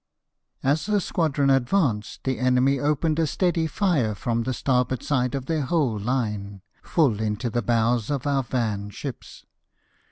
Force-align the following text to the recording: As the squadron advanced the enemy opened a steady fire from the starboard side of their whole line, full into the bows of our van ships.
As 0.63 0.87
the 0.87 0.99
squadron 0.99 1.51
advanced 1.51 2.23
the 2.23 2.39
enemy 2.39 2.79
opened 2.79 3.19
a 3.19 3.27
steady 3.27 3.67
fire 3.67 4.15
from 4.15 4.41
the 4.41 4.51
starboard 4.51 5.03
side 5.03 5.35
of 5.35 5.45
their 5.45 5.61
whole 5.61 5.99
line, 5.99 6.63
full 6.81 7.19
into 7.19 7.51
the 7.51 7.61
bows 7.61 8.09
of 8.09 8.25
our 8.25 8.41
van 8.41 8.89
ships. 8.89 9.45